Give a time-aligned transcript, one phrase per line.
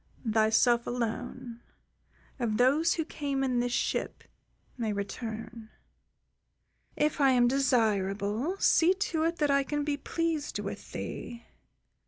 [0.27, 1.59] "Thyself alone,
[2.39, 4.23] of those who came in this ship,
[4.75, 5.69] may return.
[6.95, 11.45] If I am desirable, see to it that I can be pleased with thee."